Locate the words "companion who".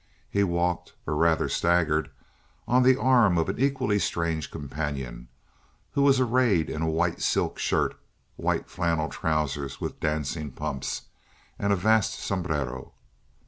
4.49-6.01